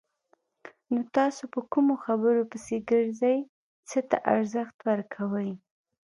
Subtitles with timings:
[0.91, 3.37] نو تاسو په کومو خبرو پسې ګرځئ!
[3.89, 5.51] څه ته ارزښت ورکوئ؟